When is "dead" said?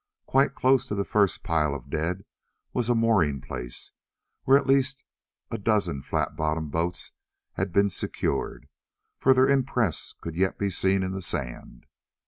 1.91-2.25